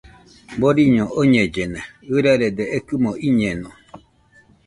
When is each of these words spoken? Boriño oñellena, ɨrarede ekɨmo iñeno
Boriño 0.59 1.05
oñellena, 1.21 1.81
ɨrarede 2.15 2.63
ekɨmo 2.77 3.11
iñeno 3.27 3.69